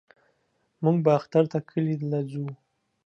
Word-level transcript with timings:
موږ 0.83 0.97
به 1.03 1.11
اختر 1.19 1.43
ته 1.51 1.57
کلي 1.69 1.95
له 2.11 2.19
زو. 2.31 2.45